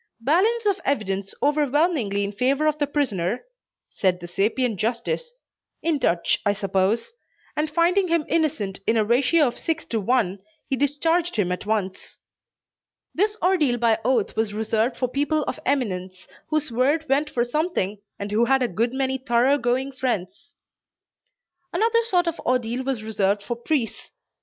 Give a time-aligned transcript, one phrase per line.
[0.21, 3.45] "Balance of evidence overwhelmingly in favor of the prisoner,"
[3.91, 5.31] said the sapient justice
[5.83, 7.11] (in Dutch I suppose,)
[7.55, 11.67] and finding him innocent in a ratio of six to one, he discharged him at
[11.67, 12.17] once.
[13.13, 17.99] This ordeal by oath was reserved for people of eminence, whose word went for something,
[18.17, 20.55] and who had a good many thorough going friends.
[21.71, 24.09] Another sort of ordeal was reserved for priests.